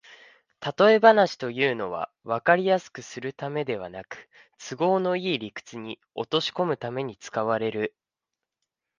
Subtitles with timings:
[0.59, 4.27] たとえ話というのは、わかりやすくするためではなく、
[4.57, 7.93] 都合のいい理屈に落としこむために使われる